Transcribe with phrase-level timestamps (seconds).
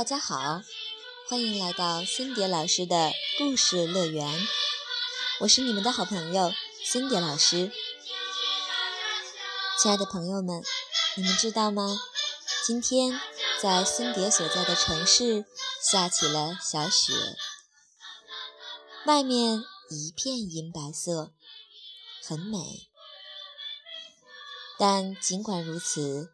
[0.00, 0.62] 大家好，
[1.28, 4.48] 欢迎来到森蝶老师的故事乐园。
[5.40, 7.70] 我是你们的好朋友森蝶老师。
[9.78, 10.64] 亲爱的朋友们，
[11.16, 12.00] 你们知道吗？
[12.64, 13.20] 今天
[13.60, 15.44] 在森蝶所在的城市
[15.82, 17.12] 下起了小雪，
[19.04, 21.30] 外面一片银白色，
[22.24, 22.88] 很美。
[24.78, 26.30] 但尽管如此，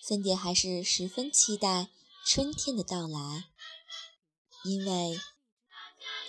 [0.00, 1.88] 森蝶还是十分期待
[2.32, 3.50] 春天的到来，
[4.62, 5.18] 因为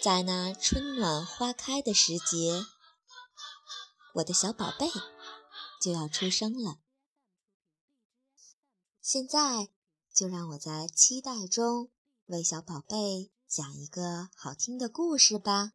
[0.01, 2.65] 在那春暖花开的时节，
[4.15, 4.89] 我的小宝贝
[5.79, 6.79] 就要出生了。
[8.99, 9.69] 现在
[10.11, 11.91] 就让我在期待中
[12.25, 15.73] 为小宝贝讲一个好听的故事吧。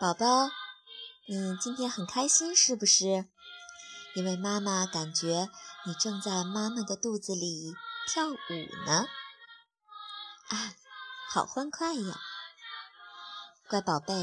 [0.00, 0.48] 宝宝，
[1.28, 3.28] 你今天很开心是不是？
[4.14, 5.50] 因为妈妈感觉
[5.84, 7.74] 你正在妈妈的肚子里
[8.08, 8.36] 跳舞
[8.86, 9.06] 呢。
[10.48, 10.74] 啊，
[11.28, 12.18] 好欢快呀！
[13.68, 14.14] 乖宝贝，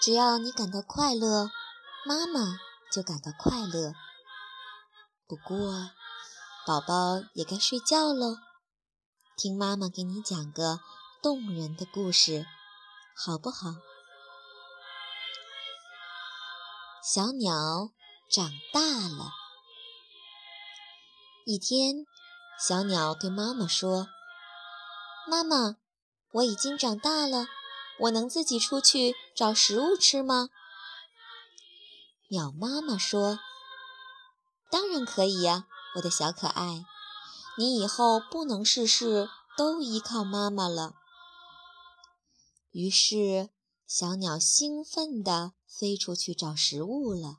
[0.00, 1.50] 只要你感到快乐，
[2.06, 2.60] 妈妈
[2.92, 3.94] 就感到快乐。
[5.26, 5.90] 不过，
[6.64, 8.36] 宝宝也该睡觉喽，
[9.36, 10.78] 听妈妈给你讲个
[11.20, 12.46] 动人的故事，
[13.16, 13.74] 好不好？
[17.04, 17.90] 小鸟
[18.30, 19.32] 长大了。
[21.44, 22.06] 一天，
[22.64, 24.06] 小鸟对妈妈说
[25.26, 25.78] ：“妈妈，
[26.30, 27.48] 我已经长大了，
[28.02, 30.50] 我能自己出去找食物吃吗？”
[32.30, 33.40] 鸟妈妈说
[34.70, 35.66] ：“当然可以呀，
[35.96, 36.84] 我的小可爱，
[37.58, 40.94] 你以后不能事事都依靠妈妈了。”
[42.70, 43.50] 于是，
[43.88, 45.54] 小鸟兴奋地。
[45.72, 47.38] 飞出去找食物了。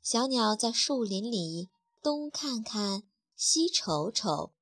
[0.00, 1.68] 小鸟在树林里
[2.02, 3.02] 东看看，
[3.36, 4.54] 西瞅瞅，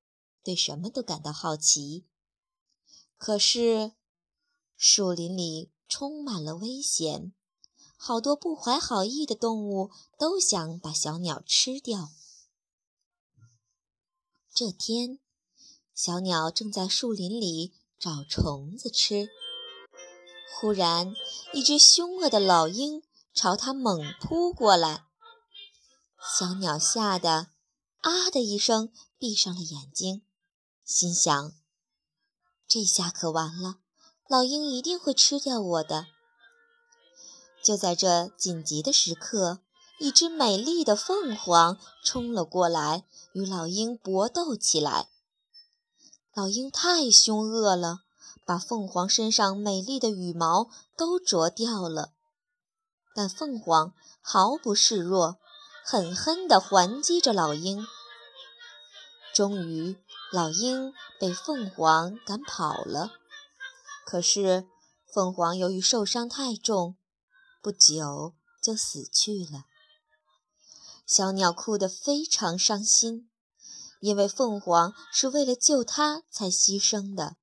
[0.43, 2.05] 对什么都感到好奇。
[3.17, 3.93] 可是，
[4.75, 7.33] 树林里充满了危险，
[7.95, 12.09] 好多不怀好意的动物都想把小鸟吃掉。
[14.53, 15.19] 这天，
[15.93, 19.29] 小鸟正在树林里找虫子吃。
[20.53, 21.13] 忽然，
[21.53, 25.05] 一只凶恶的老鹰朝它猛扑过来。
[26.37, 27.49] 小鸟吓得
[28.01, 30.23] “啊”的一声闭上了眼睛，
[30.83, 31.53] 心想
[32.67, 33.79] ：“这下可完了，
[34.27, 36.07] 老鹰一定会吃掉我的。”
[37.61, 39.59] 就在这紧急的时刻，
[39.99, 45.09] 一只美丽的凤凰冲了过来，与老鹰搏斗起来。
[46.33, 48.04] 老鹰太凶恶了。
[48.45, 52.13] 把凤凰身上美丽的羽毛都啄掉了，
[53.15, 55.39] 但凤凰毫不示弱，
[55.83, 57.85] 狠狠地还击着老鹰。
[59.33, 59.97] 终于，
[60.31, 63.11] 老鹰被凤凰赶跑了。
[64.05, 64.67] 可是，
[65.11, 66.95] 凤凰由于受伤太重，
[67.61, 69.65] 不久就死去了。
[71.07, 73.29] 小鸟哭得非常伤心，
[73.99, 77.37] 因为凤凰是为了救它才牺牲的。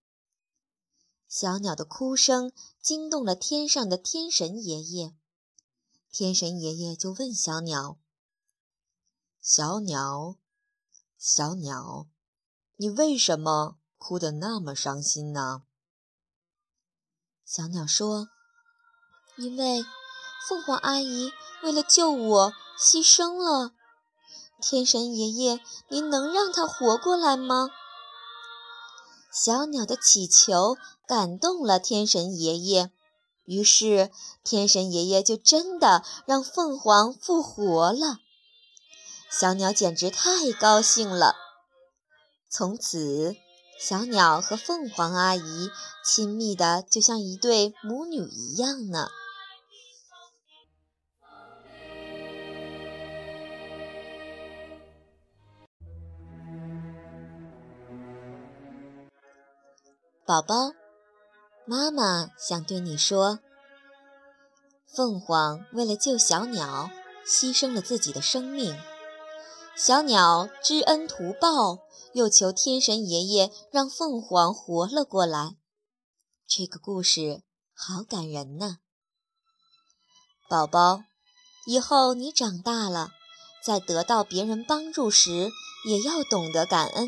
[1.32, 5.15] 小鸟的哭声惊动了天上的天神爷爷，
[6.10, 7.98] 天神爷爷就问小鸟
[9.41, 10.37] ：“小鸟，
[11.16, 12.06] 小鸟，
[12.76, 15.62] 你为什么哭得那么伤心呢？”
[17.47, 18.28] 小鸟说
[19.38, 19.82] ：“因为
[20.47, 21.32] 凤凰阿姨
[21.62, 23.72] 为了救我牺牲了。
[24.60, 27.70] 天神爷爷，您能让她活过来吗？”
[29.32, 30.76] 小鸟的乞求
[31.06, 32.91] 感动了天神爷爷，
[33.44, 34.10] 于是
[34.44, 38.19] 天神爷爷就真的让凤凰复活了。
[39.31, 41.34] 小鸟简直太高兴了。
[42.50, 43.34] 从此，
[43.81, 45.70] 小鸟和凤凰阿姨
[46.05, 49.08] 亲密的就像一对母女一样呢。
[60.32, 60.73] 宝宝，
[61.67, 63.40] 妈妈想对你说：
[64.87, 66.88] 凤凰为了救小鸟，
[67.26, 68.75] 牺牲了自己的生命。
[69.76, 71.81] 小鸟知恩图报，
[72.14, 75.56] 又求天神爷爷让凤凰活了过来。
[76.49, 77.43] 这个故事
[77.75, 78.78] 好感人呢。
[80.49, 81.02] 宝宝，
[81.67, 83.11] 以后你长大了，
[83.62, 85.50] 在得到别人帮助时，
[85.87, 87.06] 也要懂得感恩。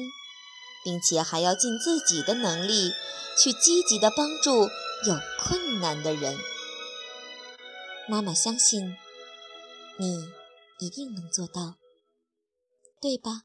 [0.84, 2.92] 并且还要尽自己的能力
[3.38, 4.68] 去积极的帮助
[5.06, 6.36] 有困难的人。
[8.06, 8.96] 妈妈相信
[9.96, 10.28] 你
[10.78, 11.76] 一定能做到，
[13.00, 13.42] 对吧？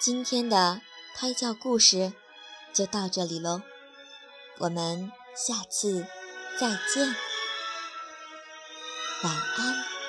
[0.00, 0.80] 今天的
[1.14, 2.12] 胎教故事
[2.72, 3.60] 就到这里喽，
[4.58, 6.06] 我们下次
[6.58, 7.14] 再见，
[9.22, 9.99] 晚安。